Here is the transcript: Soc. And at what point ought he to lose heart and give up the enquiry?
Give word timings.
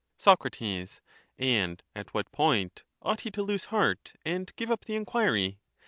Soc. 0.17 0.47
And 1.37 1.83
at 1.95 2.11
what 2.11 2.31
point 2.31 2.81
ought 3.03 3.21
he 3.21 3.29
to 3.29 3.43
lose 3.43 3.65
heart 3.65 4.13
and 4.25 4.51
give 4.55 4.71
up 4.71 4.85
the 4.85 4.95
enquiry? 4.95 5.59